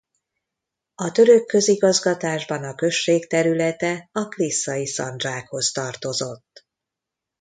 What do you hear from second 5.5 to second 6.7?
tartozott.